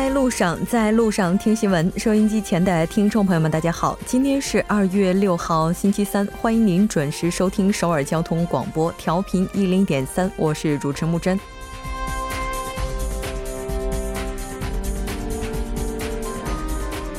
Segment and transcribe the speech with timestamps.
[0.00, 1.92] 在路上，在路上听新闻。
[1.98, 11.38] 收音机前的听众朋友们，大家好，今天是二月六号，星期三，欢迎您准时收听首尔交通广播，调频一零点三，我是主持木真。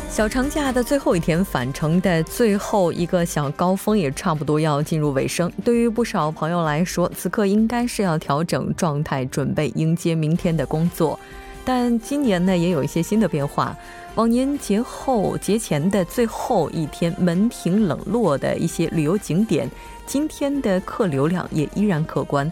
[0.10, 5.52] 小长假的最后一天，返程的最后一个小高峰也差不多要进入尾声。
[5.64, 11.20] 对于不少朋友来说，此刻应该是要调整状态，准备迎接明天的工作。
[11.64, 13.76] 但今年呢，也有一些新的变化。
[14.16, 19.70] 往年节后、节前的最后一天，门庭冷落的一些旅游景点，
[20.06, 22.52] 今天的客流量也依然可观。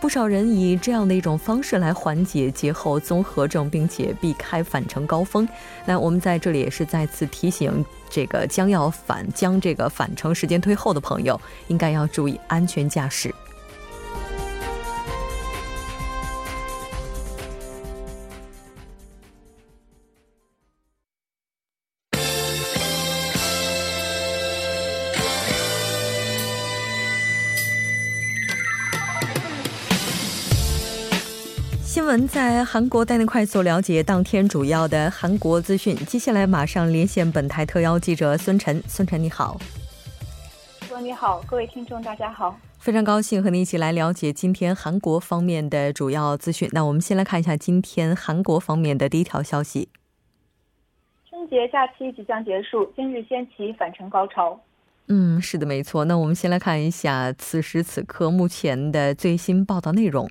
[0.00, 5.46] 不少人以这样的一种方式来缓解节后综合症，并且避开返程高峰。
[5.84, 13.34] 那我们在这里也是再次提醒，这个将要返将这个返程时间推后的朋友，应该要注意安全驾驶。
[32.30, 35.96] 在韩国带您快速了解当天主要的韩国资讯。
[36.06, 38.80] 接下来马上连线本台特邀记者孙晨。
[38.86, 39.60] 孙晨，你好。
[40.86, 42.56] 说你好，各位听众，大家好。
[42.78, 46.68] 非常高兴和您一起来了解今天韩国方面的主要资讯。
[46.70, 49.88] 那我们先来看一下今天韩国方面的第一条消息。
[51.28, 54.56] 春节假期即将结束，今日掀起返程高潮。
[55.08, 56.04] 嗯，是的，没错。
[56.04, 60.30] 那我们先来看一下此时此刻目前的最新报道内容。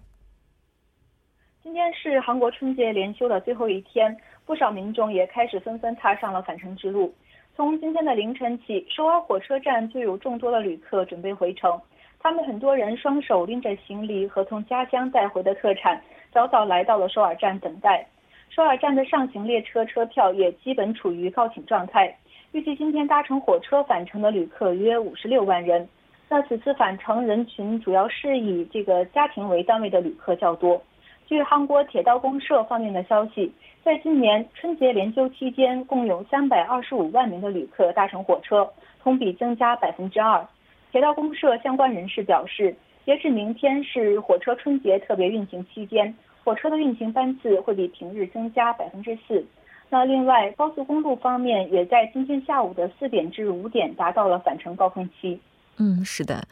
[1.79, 4.13] 今天是韩国春节连休的最后一天，
[4.45, 7.15] 不少民众也开始纷纷踏上了返程之路。
[7.55, 11.79] 从今天的凌晨起，首尔火车站就有众多的旅客准备回城。
[12.19, 16.01] 他们很多人双手拎着行李和从家乡带回的特产，
[16.33, 18.05] 早早来到了首尔站等待。
[18.49, 22.13] 首尔站的上行列车车票也基本处于告罄状态。
[22.51, 25.87] 预计今天搭乘火车返程的旅客约五十六万人。
[26.27, 30.81] 那此次返程人群主要是以这个家庭为单位的旅客较多。
[31.29, 33.53] 据韩国铁道公社方面的消息，
[33.83, 38.67] 在今年春节连休期间，共有三百二十五万名的旅客搭乘火车，
[39.03, 40.43] 同比增加百分之二。
[40.91, 42.75] 铁道公社相关人士表示，
[43.05, 46.11] 截至明天是火车春节特别运行期间，
[46.43, 49.45] 火车的运行班次会比平日增加百分之四。
[49.87, 55.39] 那另外，高速公路方面也在今天下午的四点至五点达到了返程高峰期。
[55.77, 56.43] 嗯，是的。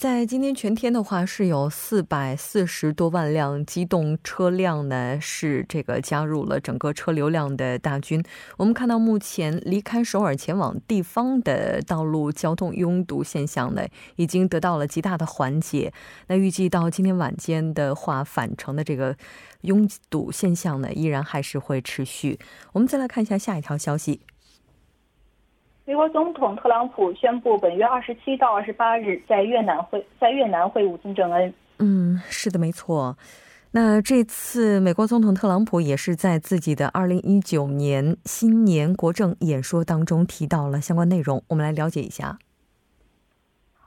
[0.00, 8.24] 在今天全天的话，是有四百四十多万辆机动车辆呢，是这个加入了整个车流量的大军。
[8.56, 15.92] 我们看到，目前离开首尔前往地方的道路交通拥堵现象呢，已经得到了极大的缓解。
[16.28, 19.14] 那预计到今天晚间的话，返程的这个
[19.60, 22.38] 拥堵现象呢，依然还是会持续。
[22.72, 24.22] 我们再来看一下下一条消息。
[25.90, 31.52] 美国总统特朗普宣布，本月二十七到二十八日在越南会在越南会晤金正恩。
[31.80, 33.16] 嗯，是的，没错。
[33.72, 41.42] 那这次美国总统特朗普也是在自己的二零一九年新年国政演说当中提到了相关内容。
[41.48, 42.38] 我们来了解一下。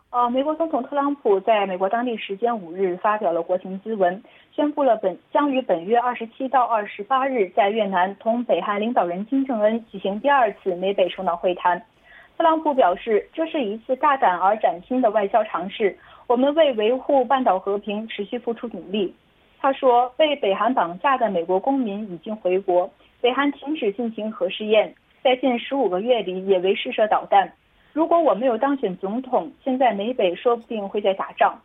[0.10, 4.22] 呃，美国总统特朗普在美国当地时间五日发表了国情咨文，
[4.54, 11.82] 宣布了本将于本月二十七到二十八日在越南同北韩领导人金正恩举行第二次美北首脑会谈。
[12.36, 15.96] 特朗普表示，这是一次大胆而崭新的外交尝试。
[16.28, 19.14] 我们为维护半岛和平持续付出努力。
[19.60, 27.54] 他说，被北韩绑架的美国公民已经回国，北韩停止进行核试验，在近十五个月里也未试射导弹。
[27.94, 31.58] 如果我没有当选总统，现在美北说不定会在打仗。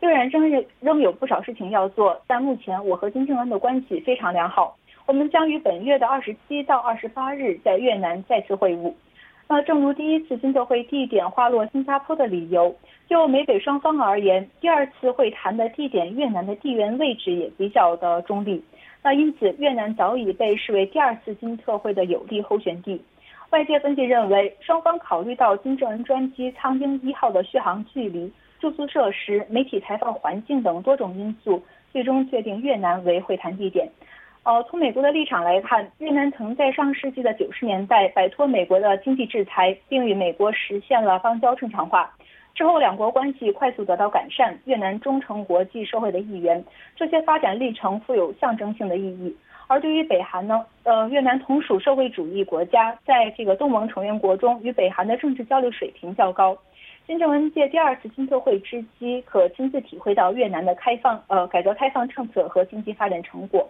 [0.00, 4.76] 虽然仍仍仍有不少事情要做，但目前我和金正恩的关系非常良好。
[5.06, 8.92] 我们将于本月的二十七到二十八日在越南再次会晤。
[9.46, 12.74] 那正如第一次金特会地点划落新加坡的理由，
[13.06, 18.64] 就美北双方而言，第二次会谈的地点越南的地缘位置也比较的中立。
[19.02, 23.00] 那因此，越南早已被视为第二次金特会的有利候选地。
[23.50, 31.62] 外界分析认为，双方考虑到金正恩专机苍鹰一号的续航距离、住宿设施、媒体采访环境等多种因素，
[31.92, 33.86] 最终确定越南为会谈地点。
[34.44, 42.14] 呃，从美国的立场来看，越南曾在上世纪的九十年代摆脱美国的经济制裁，并与美国实现了邦交正常化。
[42.54, 46.62] 之后，两国关系快速得到改善，越南忠诚国际社会的一员。
[46.94, 49.34] 这些发展历程富有象征性的意义。
[49.66, 50.62] 而对于北韩呢？
[50.82, 56.54] 呃，越南同属社会主义国家，在这个东盟成员国中，与北韩的政治交流水平较高。
[57.06, 63.66] 金正恩借第二次金特会之机，可亲自体会到越南的开放呃改革开放政策和经济发展成果。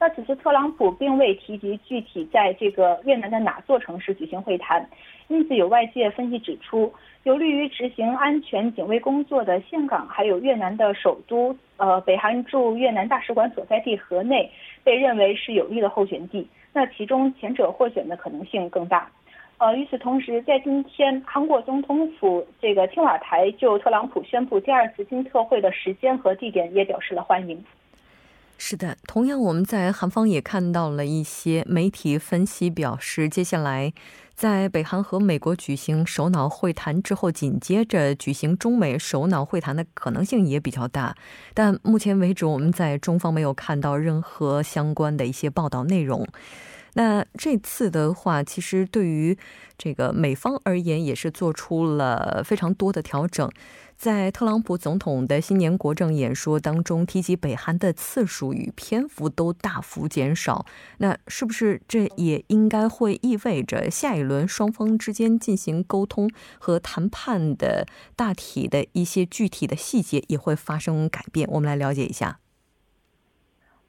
[0.00, 4.88] 那此次特朗普并未提及具体在这个越南的哪座城市举行会谈，
[5.26, 6.92] 因此有外界分析指出，
[7.24, 14.48] 有利于执行安全警卫工作的岘港，还有越南的首都，呃，北韩驻越南大使馆所在地河内，
[14.84, 16.48] 被认为是有利的候选地。
[16.72, 19.10] 那其中前者获选的可能性更大。
[19.58, 27.64] 呃，与此同时，在今天，韩国总统府这个青瓦台就特朗普宣布第二次金特会的时间和地点也表示了欢迎。
[28.60, 33.92] 是的，同样我们在韩方也看到了一些媒体分析表示，接下来
[34.34, 41.14] 在北韩和美国举行首脑会谈之后，紧接着举行中美首脑会谈的可能性也比较大。
[41.54, 46.26] 但目前为止，我们在中方没有看到任何相关的一些报道内容。
[46.98, 49.38] 那这次的话，其实对于
[49.78, 53.48] 这个美方而言，也是做出了非常多的调整。
[53.96, 60.66] 在特朗普总统的新年国政演说当中，提及北韩的次数与篇幅都大幅减少。
[60.98, 66.28] 那是不是这也应该会意味着下一轮双方之间进行沟通
[66.58, 67.86] 和谈判的
[68.16, 71.48] 大体的一些具体的细节也会发生改变？
[71.52, 72.40] 我们来了解一下。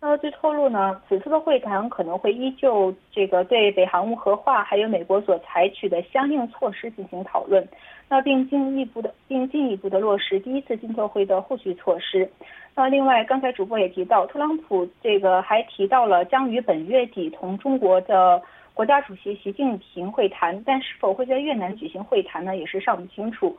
[0.02, 7.68] 那据透露呢，此次的会谈可能会依旧这个对北韩无核化还有美国所采取的相应措施进行讨论，
[8.08, 12.30] 那并进一步的并进一步的落实第一次金特会的后续措施。
[12.76, 18.42] 那另外，刚才主播也提到，特朗普这个还提到了将于本月底同中国的
[18.74, 23.54] 国家主席习近平会谈，但是否会在越南举行会谈呢，也是尚不清楚。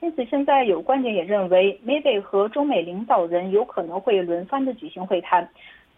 [0.00, 5.48] 因此，现在有观点也认为，美北和中美领导人有可能会轮番的举行会谈。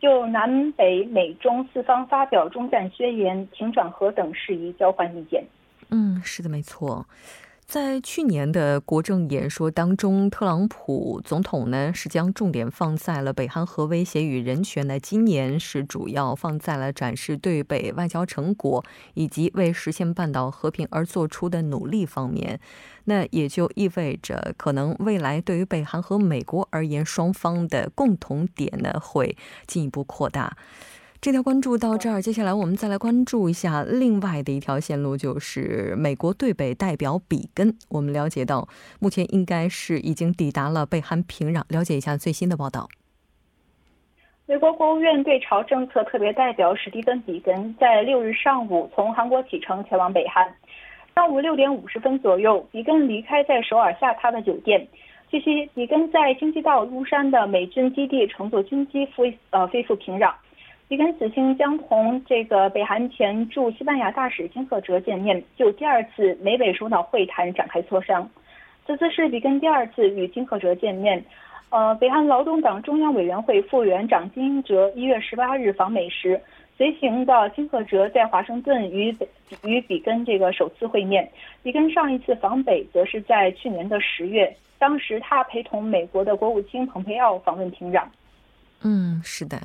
[0.01, 5.45] 就南北美中四方发表中战宣言、停转和等事宜交换意见。
[5.91, 7.07] 嗯，是的，没错。
[7.67, 15.01] 在去年的国政演说当中，特朗普总统呢是将重点放在了北韩核威胁与人权的。
[15.01, 18.85] 今年是主要放在了展示对北外交成果
[19.15, 22.61] 以及为实现半岛和平而做出的努力方面。
[23.07, 29.37] 那也就意味着，可能未来对于北韩和美国而言，双方的共同点呢会
[29.67, 30.57] 进一步扩大。
[31.21, 37.75] 这条关注到这儿，接下来我们再来关注一下另外的一条线路，就是美国对北代表比根。
[37.89, 38.69] 我们了解到，
[39.01, 41.63] 目前应该是已经抵达了北韩平壤。
[41.69, 42.87] 了解一下最新的报道。
[44.47, 50.47] 美国国务院对朝政策特别代表史蒂芬·比根在六日上午从韩国启程前往北韩。
[51.15, 54.87] 上午六点五十分左右，比根离开在首尔下榻的酒店。
[55.29, 60.33] 据悉，比根在京畿道乌山的美军基地乘坐军机飞呃飞赴平壤。
[60.89, 68.29] 比根此行将同这个北韩前驻西班牙大使金赫哲见面，就第二次美北首脑会谈展开磋商。
[68.87, 71.25] 此次是比根第二次与金赫哲见面。
[71.71, 76.41] 呃，北韩劳动党中央委员会副委员长金英哲一月十八日访美时，
[76.77, 79.29] 随行的金赫哲在华盛顿与北
[79.65, 81.29] 与比根这个首次会面。
[81.65, 88.05] 比根上一次访北则是在去年的十月，当时他陪同美国的国务卿蓬佩奥访问平壤。
[88.83, 89.59] 嗯，是的。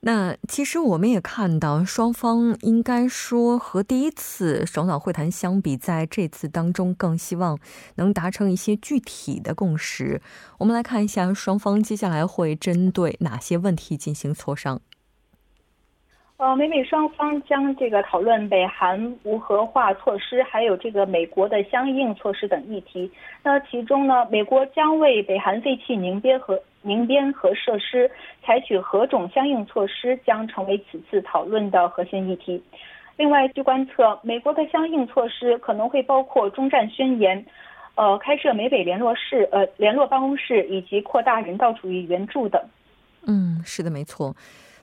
[0.00, 7.58] 那其实我们也看到，双方应该说和第一次首脑会谈相比，在这次当中更希望
[7.96, 10.20] 能达成一些具体的共识。
[10.58, 14.80] 我们来看一下，双方接下来会针对哪些问题进行磋商。
[16.36, 23.10] 呃，美美双方将这个讨论北韩无核化措施，还有这个美国的相应措施等议题。
[23.42, 28.08] 那其中呢，美国将为北韩废弃凝结核民编和设施
[28.44, 32.62] 采取何种相应措施，将成为此次讨论的核心议题。
[33.16, 37.44] 另外，据观测，美国的相应措施可能会包括中战宣言，
[37.96, 42.62] 呃，开设美北联络室、呃联络办公室，以及扩大人道主义援助等。
[43.26, 44.34] 嗯，是的，没错。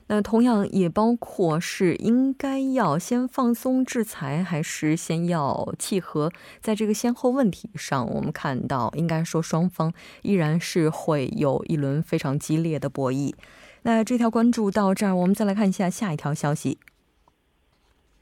[0.06, 6.30] 那同样也包括是应该要先放松制裁，还是先要契合？
[6.60, 9.92] 在这个先后问题上，我们看到应该说双方
[10.22, 13.34] 依然是会有一轮非常激烈的博弈。
[13.82, 16.78] 那这条关注到这儿，我们再来看一下下一条消息。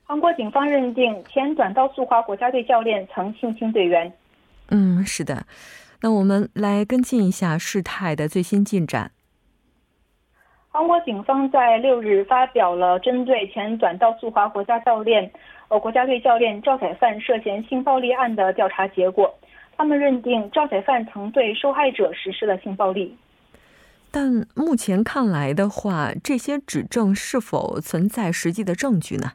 [0.04, 4.12] 韩国警方认定前短道速滑国家队教练曾性侵队员。
[4.68, 5.46] 嗯，是的。
[6.02, 9.12] 那我们来跟进一下事态的最新进展。
[10.74, 15.30] 韩国警方在六日发表了针对前短道速滑国家教练、
[15.68, 19.32] 呃国家队教练赵载范涉嫌性暴力案的调查结果。
[19.76, 23.14] 他们认定赵载范曾对受害者实施了性暴力。
[24.10, 29.32] 但目前看来的话，这些指证是否存在实际的证据呢？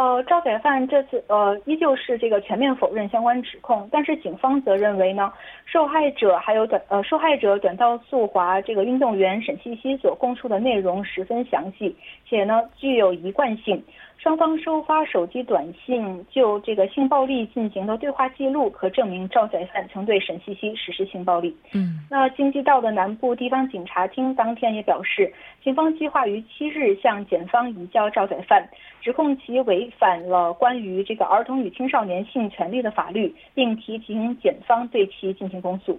[0.00, 5.30] 呃，赵宰范这次呃依旧是这个全面否认相关指控，但是警方则认为呢，
[5.66, 11.94] 受害者还有短呃受害者短道速滑这个运动员沈西西所供述的内容十分详细，
[12.26, 13.84] 且呢具有一贯性。
[14.22, 21.56] 双方收发手机短信就这个性暴力进行的对话记录，可证明赵宰范曾对沈西西实施性暴力。
[21.72, 25.32] 嗯，那京畿道的南部地方警察厅当天也表示，
[25.64, 28.62] 警方计划于七日向检方移交赵宰范，
[29.00, 35.98] 指控其违反了关于这个儿童与青少年性权利的法律，并提请检方对其进行公诉。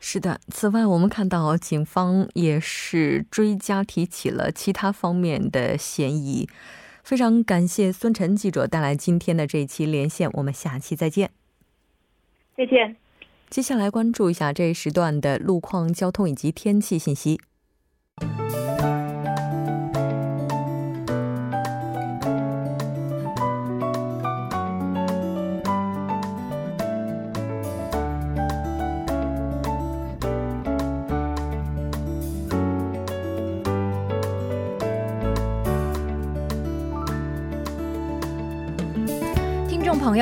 [0.00, 6.48] 是的，此外我们看到警方也是追加提起了其他方面的嫌疑。
[7.02, 11.30] 非常感谢孙晨记者带来今天的这一期连线，我们下期再见。
[12.56, 12.96] 再见。
[13.50, 17.40] 接下来关注一下这一时段的路况、交通以及天气信息。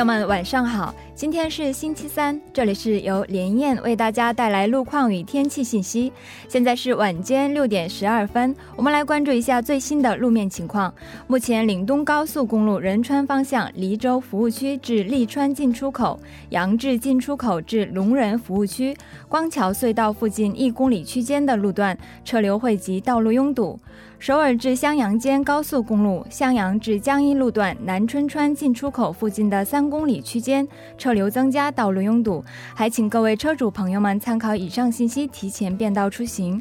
[0.00, 0.94] 友们，晚上好！
[1.14, 6.10] 今天是星期三，这里是由连燕为大家带来路况与天气信息。
[6.48, 10.90] 现在是晚间六点十二分，我们来关注一下最新的路面情况。
[11.26, 18.96] 目前，岭东高速公路仁川方向黎州服务区至利川进出口、杨志进出口至龙仁服务区、
[19.28, 23.78] 光桥隧道附近一公里区间的路段车流汇集，道路拥堵。
[24.20, 36.60] 首尔至襄阳间高速公路襄阳至江阴路段南春川进出口附近的三公里区间车流增加，道路拥堵，还请各位车主朋友们参考以上信息，提前变道出行。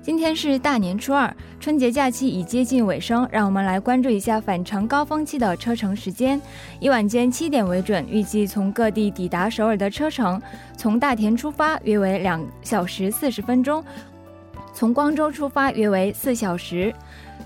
[0.00, 6.40] 今天是大年初二，春节假期已接近尾声，让我们来关注一下返程高峰期的车程时间。
[6.78, 10.40] 以晚间七点为准，预计从各地抵达首尔的车程，
[10.76, 13.84] 从大田出发约为两小时四十分钟。
[14.82, 16.92] 从光州出发约为四小时。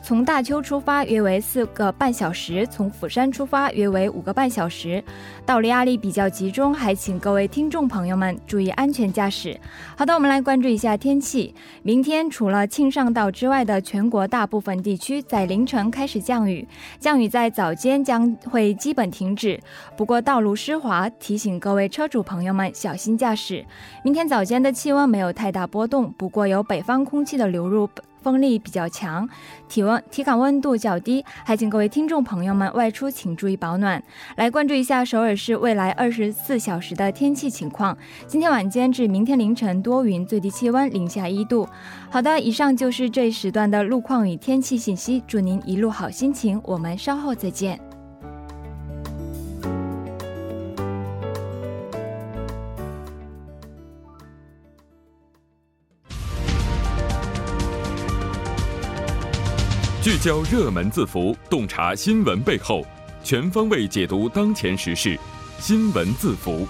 [0.03, 5.03] 从大邱出发约为四个半小时，从釜山出发约为五个半小时，
[5.45, 9.59] 道路压力比较集中，还请各位听众朋友们注意安全驾驶。
[9.97, 11.55] 好的，我们来关注一下天气。
[11.83, 16.69] 明天除了庆尚道之外的全国大部分地区在凌晨开始降雨，
[17.01, 19.59] 降雨在早间将会基本停止。
[19.97, 23.65] 不过道路湿滑，提醒各位车主朋友们小心驾驶。
[24.05, 27.91] 明天早间的气温没有太大波动，不过有北方空气的流入。
[28.23, 29.29] 风力比较强，
[29.69, 34.03] 体温体感温度较低，还请各位听众朋友们外出请注意保暖。
[34.35, 37.97] 来关注一下首尔市未来二十四小时的天气情况。
[38.27, 41.69] 今天晚间至明天凌晨多云，最低气温零下一度。
[42.11, 45.23] 好的，以上就是这一时段的路况与天气信息。
[45.29, 47.86] 祝您一路好心情，我们稍后再见。
[60.07, 62.87] 聚焦热门字符，洞察新闻背后，
[63.25, 65.19] 全方位解读当前时事。
[65.59, 66.65] 新闻字符，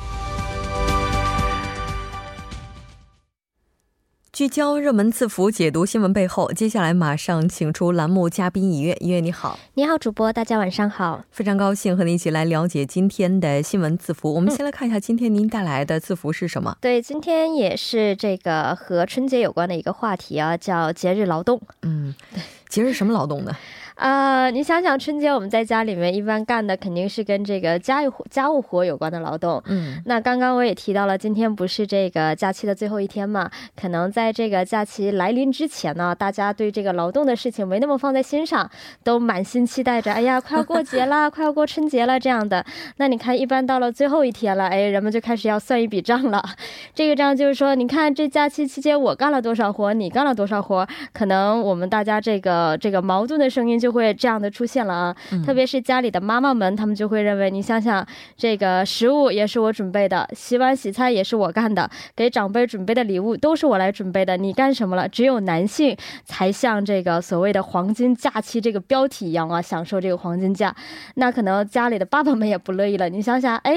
[4.32, 6.50] 聚焦热门字符，解读新闻背后。
[6.54, 14.32] 接下来马上请出栏目嘉宾一月，一月你好，你好，主播，大家晚上好，非常高兴和您一起来了解今天的新闻字符。
[14.32, 16.74] 我们先来看一下今天您带来的字符是什么？
[16.80, 21.60] 对，今天也是这个和春节有关的一个话题啊，叫节日劳动。
[21.82, 22.40] 嗯，对。
[22.68, 23.56] 节日什么劳动呢？
[23.96, 29.62] 啊，你想想春节我们在家里面一般干的肯定是跟这个家务、家务活有关的劳动。
[29.64, 33.50] 嗯，那刚刚我也提到了，今天不是这个假期的最后一天嘛？
[33.74, 38.70] 可能在这个假期来临之前呢，大家对这个劳动的事情没那么放在心上，
[39.02, 40.12] 都满心期待着。
[40.12, 42.62] 哎呀，快要过节了， 快要过春节了这样的。
[42.98, 46.44] 那你看，一般到了最后一天了，哎，人们就开始要算一笔账了。
[46.94, 55.16] 这个账就是说，你看这假期期间我干了多少活，你干了多少活，可能我们大家这个这个矛盾的声音就会这样的出现了啊。
[55.44, 58.04] 特别是家里的妈妈们，他们就会认为，你想想，
[58.36, 65.08] 这个食物也是我准备的，洗碗洗菜也是我干的，给长辈准备的礼物都是我来准备的，你干什么了？
[65.08, 70.74] 只有男性才像这个所谓的黄金假期这个标题一样啊，享受这个黄金假。
[71.14, 73.08] 那可能家里的爸爸们也不乐意了。
[73.08, 73.76] 你想想，哎，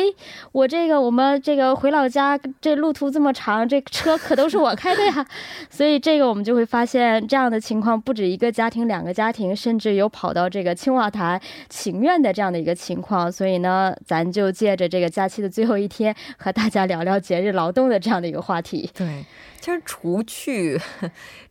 [0.51, 5.23] 我这个我们这个回老家这路途这么长，这车可都是我开的呀。
[5.69, 11.39] 所以这个我们就会发现，这样的情况不止一个家家庭、两个家庭，甚至有跑到这个青瓦台
[11.69, 13.31] 请愿的这样的一个情况。
[13.31, 18.89] 所以呢，咱就借着这个假期的最后一天，和大家聊聊节日劳动的这样的一个话题。
[18.93, 19.25] 对。
[19.61, 20.79] 其实除去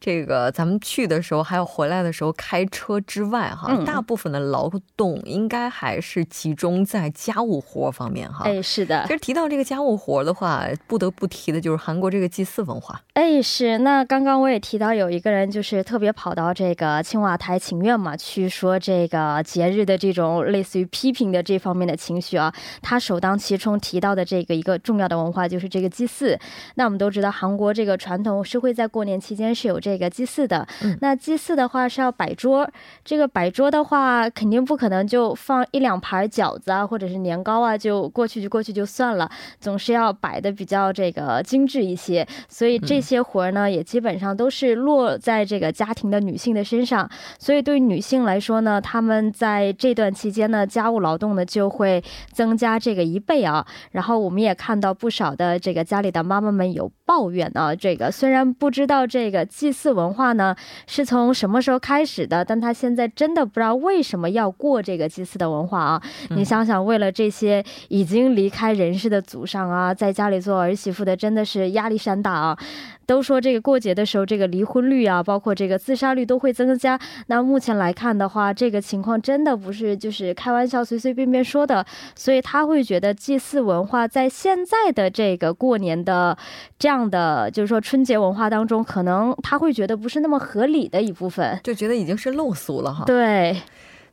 [0.01, 8.47] 这个咱们去的时候，还有回来的时候开车之外，哈，大部分的劳动应该还是集中在家务活方面，哈。
[8.47, 9.03] 哎，是的。
[9.07, 12.99] 其实提到这个家务活的话，不得不提的就是韩国这个祭祀文化。
[13.13, 13.77] 哎，是。
[13.81, 22.53] 那刚刚我也提到有一个人就是特别跑到这个青瓦台请愿嘛，去说这个节日的这种类似于批评的这方面的情绪啊。
[22.83, 26.39] 他首当其冲提到的这个一个重要的文化就是这个祭祀。
[26.75, 27.97] 那我们都知道韩国这个。
[27.97, 30.67] 传统是会在过年期间是有这个祭祀的，
[31.01, 32.67] 那祭祀的话是要摆桌，
[33.05, 39.31] 这个摆桌的话肯定不可能就放一两盘饺子啊，或者是年糕啊，就过去就过去就算了，
[39.61, 57.75] 总是要摆的比较这个精致一些，所以这些活儿呢也基本上都是落在这个家庭的女性的身上，所以对女性来说呢，他们在这段期间呢家务劳动呢就会增加这个一倍啊，然后我们也看到不少的这个家里的妈妈们有抱怨啊。
[57.75, 60.55] 这个虽然不知道这个祭祀文化呢
[60.87, 66.03] 是从什么时候开始的，但他现在真的不知道为什么要过这个祭祀的文化啊！
[66.29, 72.59] 你想想，为了这些已经离开人世的祖上啊，在家里做儿媳妇的真的是压力山大啊！
[73.07, 77.01] 都说这个过节的时候，这个离婚率啊，包括这个自杀率都会增加。
[77.29, 81.85] 那目前来看的话，这个情况真的不是就是开玩笑随随便便说的。
[82.15, 86.37] 所以他会觉得祭祀文化在现在的这个过年的
[86.79, 93.05] 这样的就是说春节文化当中，可能他会觉得不是那么合理的一部分，就觉得已经是陋俗了哈。
[93.05, 93.61] 对，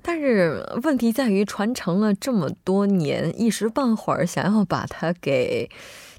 [0.02, 5.70] 但是问题在于传承了这么多年，一时半会儿想要把它给。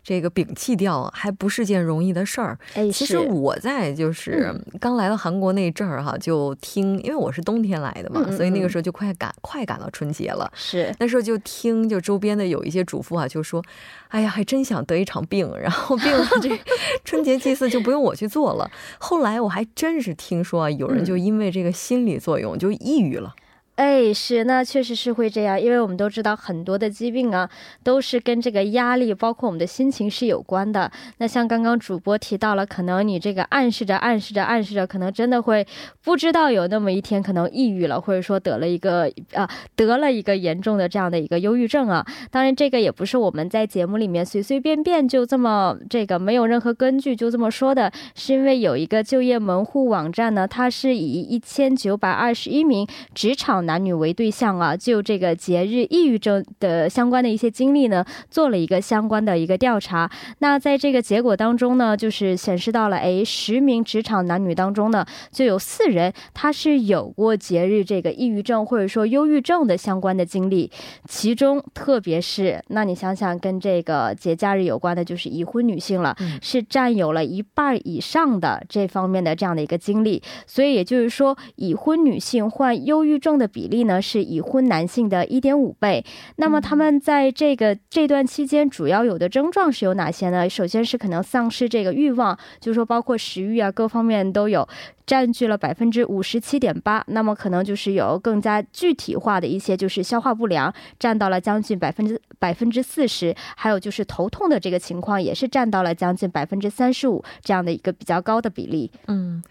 [0.06, 2.56] 这个摒弃掉还不是件容易的事儿。
[2.75, 10.48] 哎，其实我在就是刚来到韩国那阵儿哈，就听，因为我是冬天来的嘛，所以那个时候就快赶快赶到春节了。
[10.54, 13.60] 是那时候就听，就周边的有一些主妇啊，就说
[14.06, 16.56] ：“哎呀，还真想得一场病，然后病了这
[17.04, 18.70] 春节祭祀就不用我去做了。”
[19.00, 23.34] 后来我还真是听说有人就因为这个心理作用就抑郁了。
[23.76, 27.47] 哎，是，那确实是会这样，因为我们都知道很多的疾病啊，
[27.84, 30.91] 都是跟这个压力，包括我们的心情是有关的。
[31.19, 35.67] 那像刚刚主播提到了，可能你这个暗示着、暗示着、暗示着，可能真的会
[36.02, 42.02] 不知道有那么一天可能抑郁了，或者说得了一个啊，得了一个严重的这样的一个忧郁症啊。
[42.30, 53.65] 当然，这个也不是我们在节目里面随随便便就这么这个没有任何根据就这么说的，是因为有一个就业门户网站呢，它是以一千九百二十一名职场。
[53.66, 60.08] 男女为对象啊，就这个节日抑郁症的相关的一些经历呢，做了一个相关的一个调查。
[60.38, 70.70] 那在这个结果当中呢，就是显示到了，哎，十名职场男女当中呢，就有四人他是有过节日这个抑郁症或者说忧郁症的相关的经历。
[71.08, 80.22] 其中，特别是那你想想，跟这个节假日有关的，就是已婚女性了，是占有了一半以上的这方面的这样的一个经历。
[80.46, 83.50] 所以也就是说，已婚女性患忧郁症的。
[83.56, 86.04] 比例呢是已婚男性的一点五倍。
[86.36, 90.47] 那么他们在这个这段期间主要有的症状是有哪些呢？
[90.47, 94.69] 首先是可能丧失这个欲望，就是说包括食欲啊各方面都有，
[95.06, 97.02] 占据了百分之五十七点八。
[97.06, 103.34] 那么可能就是有更加具体化的一些，就是消化不良，占到了将近百分之百分之四十。
[103.56, 108.90] 还有就是头痛的这个情况也是占到了将近百分之三十五这样的一个比较高的比例。
[109.06, 109.42] 嗯。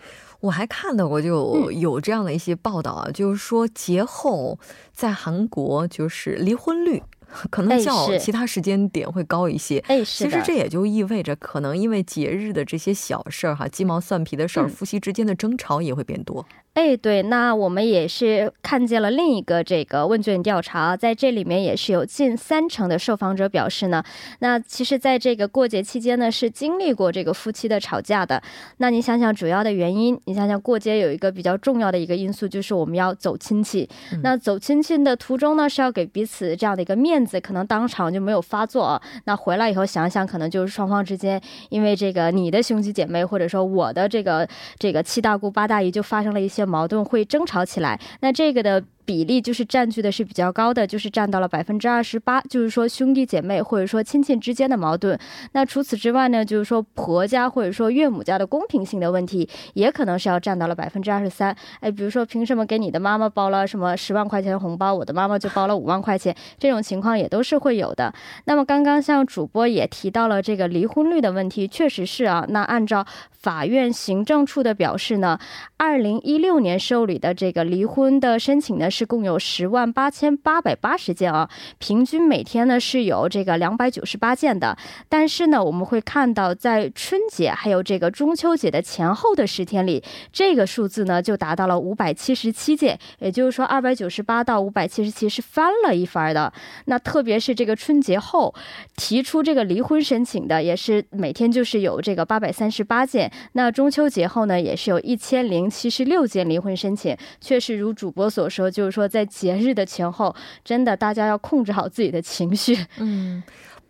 [0.46, 4.58] 我还看到过，就有这样的一些报道啊，就是说节后
[4.94, 7.02] 在韩国就是离婚率。
[7.50, 9.80] 可能较其他时间点会高一些。
[9.88, 16.46] 哎，是其实这也就意味着，可能因为节日的这些小事儿哈，鸡毛蒜皮的事儿，夫妻之间的争吵也会变多。
[16.76, 24.04] 哎，对，那我们也是看见了另一个这个问卷调查，在这里面也是有近三成的受访者表示呢，
[24.40, 28.44] 那其实在这个过节期间呢，是经历过这个夫妻的吵架的。
[28.80, 33.88] 那你想想主要的原因，你想想过节有一个比较重要的一个因素，就是我们要走亲戚。
[34.22, 37.40] 那走亲戚的途中呢，是要给彼此这样的一个面子。
[37.40, 44.46] 可能当场就没有发作啊，那回来以后想想，可能就是双方之间因为这个你的兄弟姐妹，或者说我的这个
[44.78, 48.00] 这个七大姑八大姨就发生了一些矛盾，会争吵起来。
[48.22, 55.18] 那这个的比例就是占据的是比较高的，就是占到了百分之二十八，就是说兄弟姐妹或者说亲戚之间的矛盾。
[55.52, 61.56] 那除此之外呢，就是说婆家或者说岳母家的公平性的问题，也可能是要占到了百分之二十三。
[61.80, 68.14] 哎，比如说凭什么给你的妈妈包了什么十万块钱红包，我的妈妈就包了五万块钱，这种情况也都是会有的。
[68.46, 72.46] 那么刚刚像主播也提到了这个离婚率的问题，确实是啊。
[72.50, 75.38] 那按照法院行政处的表示呢，
[75.78, 84.78] 二零一六年受理的这个离婚的申请呢是共有十万八千八百八十件啊，平均每天呢是有这个两百九十八件的。
[85.10, 96.54] 但是呢，我们会看到在春节还有这个中秋节的前后的十天里，这个数字呢就达到了五百七十七件，也就是说二百九十八到五百七十七是翻了一番的。
[96.86, 98.56] 那特别是这个春节后
[98.96, 103.30] 提出这个离婚申请的，也是每天就是有这个八百三十八件。
[103.54, 107.18] 那中秋节后呢，也是有一千零七十六件离婚申请。
[107.42, 112.78] 确实如主播所说，就就是说在节日的前后，真的大家要控制好自己的情绪。
[113.00, 113.42] 嗯。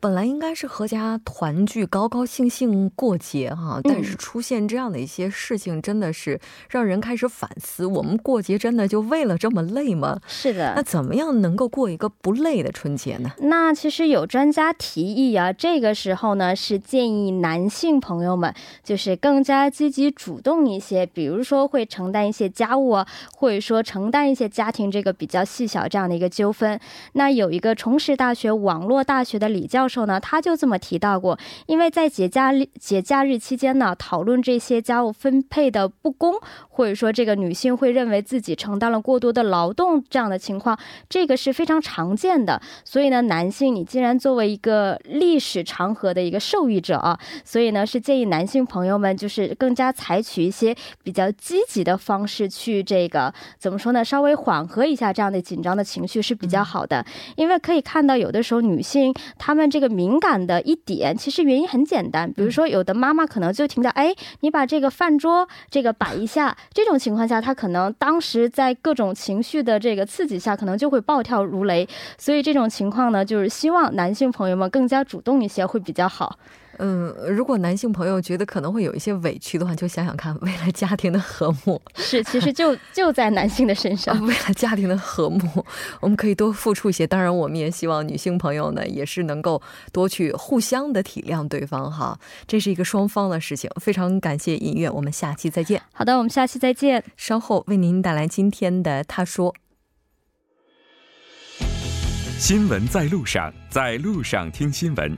[0.06, 6.40] 本来应该是合家团聚、高高兴兴过节哈，但是出现这样的一些事情，真的是
[6.70, 10.20] 让人开始反思：我们过节真的就为了这么累吗？
[10.28, 10.74] 是的。
[10.76, 13.32] 那怎么样能够过一个不累的春节呢？
[13.40, 26.80] 那其实有专家提议啊，这个时候呢是建议男性朋友们就是更加积极主动一些，比如说会承担一些家务啊，或者说承担一些家庭这个比较细小这样的一个纠纷。
[27.14, 29.95] 那有一个重实大学网络大学的李教授。
[29.96, 36.36] 时候呢，他就这么提到过，因为在节假日节假日期间呢，讨论这些家务分配的不公，
[36.68, 40.78] 或者说这个女性会认为自己承担了过多的劳动这样的情况，
[41.08, 42.62] 这个是非常常见的。
[42.84, 57.06] 所以呢，男性你既然作为一个历史长河的一个受益者啊，所以呢是建议男性朋友们就是更加采取一些比较积极的方式去这个怎么说呢，稍微缓和一下这样的紧张的情绪是比较好的，
[57.38, 59.85] 因为可以看到有的时候女性她们这个。
[59.90, 71.88] 敏感的一点，其实原因很简单，比如说有的妈妈可能就听到，哎，你把这个饭桌这个摆一下，这种情况下，她可能当时在各种情绪的这个刺激下，可能就会暴跳如雷。
[72.18, 76.38] 所以这种情况呢，就是希望男性朋友们更加主动一些，会比较好。
[76.80, 84.20] 嗯，如果男性朋友觉得可能会有一些委屈的话，就想想看，为了家庭的和睦， 是其实就就在男性的身上。
[84.26, 85.66] 为了家庭的和睦，
[86.02, 87.08] 我们可以多付出一些。
[87.08, 89.62] 当然，我们也希望女性朋友呢，也是能够
[89.92, 92.20] 多去互相的体谅对方哈。
[92.48, 93.70] 这是一个双方的事情。
[93.80, 95.82] 非常感谢音乐，我们下期再见。
[95.94, 97.04] 好的，我们下期再见。
[97.16, 99.54] 稍后为您带来今天的他说。
[102.38, 105.18] 新闻在路上，在路上听新闻。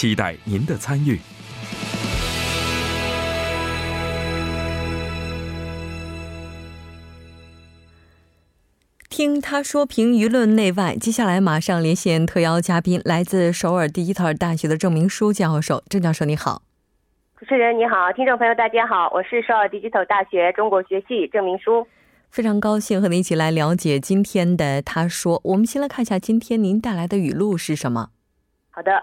[0.00, 1.20] 期待您的参与。
[9.10, 15.84] 听他说评舆论内外，接下来马上连线特邀嘉宾，来自首尔第一特尔大学的郑明书教授。
[15.90, 16.62] 郑教授你好，
[17.38, 21.86] 主持人你好，听众朋友大家好，我是首尔第一特尔大学中国学系郑明书，
[22.30, 25.38] 非常高兴和您一起来了解今天的他说。
[25.44, 28.08] 我们先来看一下今天您带来的语录是什么。
[28.72, 29.02] 하 다.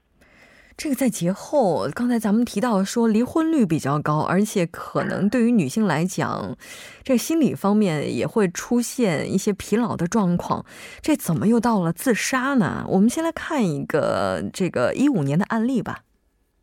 [0.83, 6.57] 这个在节后，刚才咱们提到说离婚率比较高，而且可能对于女性来讲，
[7.03, 10.65] 这心理方面也会出现一些疲劳的状况。
[10.99, 12.83] 这怎么又到了自杀呢？
[12.87, 15.99] 我们先来看一个这个一五年的案例吧。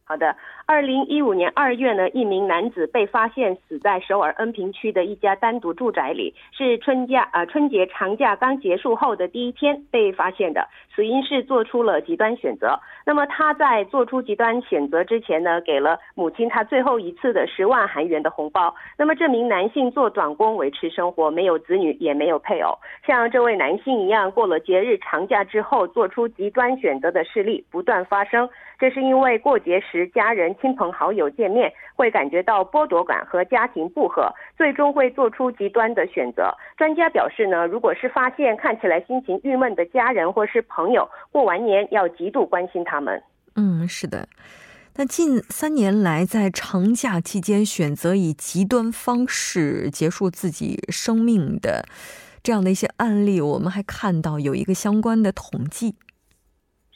[0.02, 0.34] 好的。
[0.70, 12.78] 二零一五年二月呢，一名男子被发现死在首尔恩平区的一家单独住宅里，是春假呃春节长假刚结束后的第一天被发现的，死因是做出了极端选择。
[13.06, 18.74] 那么他在做出极端选择之前呢，给了母亲他最后一次的十万韩元的红包。
[18.98, 22.76] 那么这名男性做短工维持生活，没有子女，也没有配偶。
[23.06, 28.46] 像这位男性一样，过了节日长假之后做出极端选择的事例不断发生。
[28.78, 36.54] 这是因为过节时家人、亲朋好友见面会感觉到剥夺感和家庭不和，最终会做出极端的选择。
[36.76, 43.22] 专家表示呢，如果是发现看起来心情郁闷的家人或是朋友，过完年要极度关心他们。
[43.56, 44.28] 嗯，是的。
[44.96, 51.84] 那近三年来，在长假期间选择以极端方式结束自己生命的
[52.42, 55.94] 这样的一些案例，我们还看到有一个相关的统计。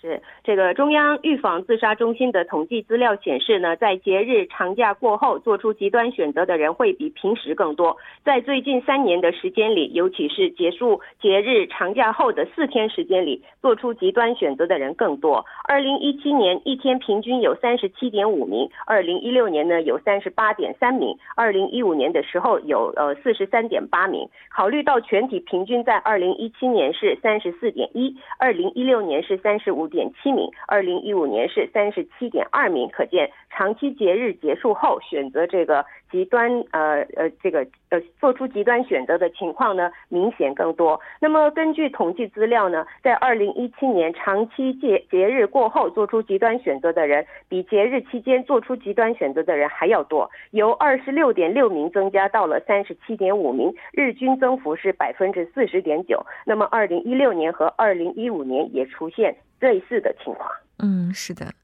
[0.03, 7.97] 是这个中央预防自杀中心的统计资料显示呢，在节日长假过后做出极端选择的人会比平时更多。
[8.25, 15.47] 在最近三年的时间里，尤其是结束节日长假后的四天时间里，做出极端选择的人更多。
[15.69, 24.29] 二零一七年一天平均有三十七点五名，二零一六年呢有三十八点三名，二零一五年的时候有呃四十三点八名。
[24.51, 29.92] 考虑到全体平均在二零一七年是三十四点一，二零一六年是三十五。
[29.93, 40.99] 点七名，二零一五年是三十七点二名，可见长期节日结束后选择这个极端呃呃这个呃做出极端选择的情况呢明显更多。
[41.21, 56.25] 那么根据统计资料呢，在二零一七年长期节节日过后做出极端选择的人，比节日期间做出极端选择的人还要多，由二十六点六名增加到了三十七点五名，日均增幅是百分之四十点九。
[56.47, 59.37] 那么二零一六年和二零一五年也出现。
[59.63, 61.55] 类似的情况，嗯，是的，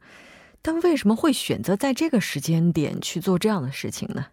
[0.62, 4.26] 但为什么会选择在这个时间点去做这样的事情呢？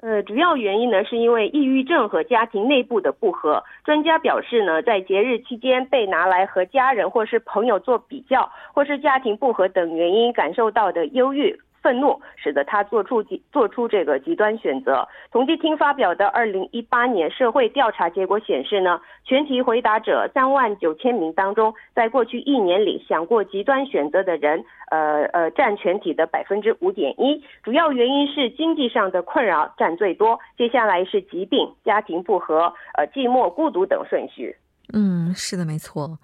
[0.00, 3.62] 呃，主要原因呢，是因为抑郁症和家庭内部的不和。
[3.84, 11.58] 专家表示呢，在节日期间被拿来和家人或是朋友做比较，或是家庭不和等原因感受到的忧郁。
[11.82, 15.06] 愤怒使得他做出做出这个极端选择。
[15.30, 27.42] 统计厅发表的二零一八年社会调查结果显示呢，全体回答者三万九千名当中，在过去一年里想过极端选择的人，呃呃，占全体的百分之五点一。
[27.62, 34.56] 主要原因是经济上的困扰占最多，接下来是疾病、家庭不和、呃寂寞、孤独等顺序。
[34.92, 36.18] 嗯，是的，没错。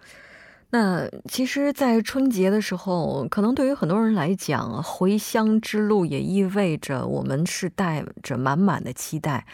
[0.74, 9.46] 那其实，在春节的时候，可能对于很多人来讲，回乡之路也意味着我们是带着满满的期待。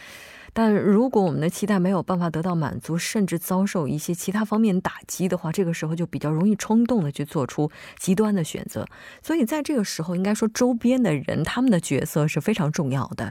[0.54, 8.86] 但如果我们的期待没有办法得到满足，甚至遭受一些其他方面打击的话，这个时候就比较容易冲动的去做出极端的选择。
[9.20, 13.30] 所以，在这个时候，应该说周边的人他们的角色是非常重要的。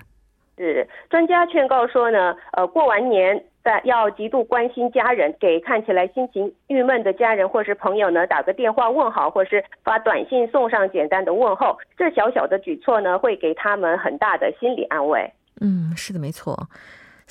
[0.60, 3.44] 是专家劝告说呢，呃，过完年。
[3.84, 15.32] 要极度关心家人，给看起来心情郁闷的家人或是朋友呢打个电话问好，或是发短信送上简单的问候，这小小的举措呢，会给他们很大的心理安慰。
[15.62, 16.58] 嗯，是的，没错。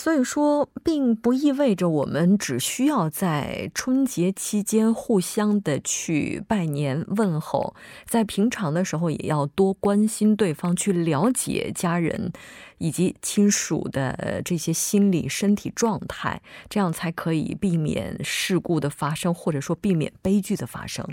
[0.00, 7.74] 所以说，并不意味着我们只需要在春节期间互相的去拜年问候，
[8.06, 12.32] 在平常的时候也要多关心对方，去了解家人
[12.78, 21.04] 以及亲属的这些心理、身体状态，这样才可以避免事故的发生，或者说避免悲剧的发生。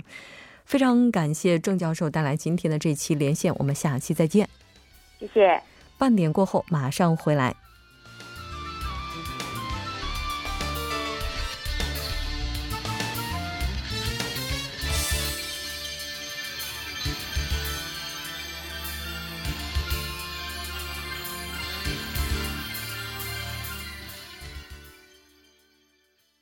[0.64, 4.48] 非常感谢郑教授带来今天的这期连线，我们下期再见。
[5.18, 5.60] 谢谢。
[5.98, 7.65] 半点过后马上回来。